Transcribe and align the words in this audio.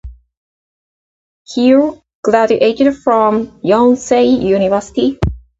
Heo 1.53 2.01
graduated 2.23 2.97
from 2.97 3.59
Yonsei 3.63 4.23
University. 4.41 5.19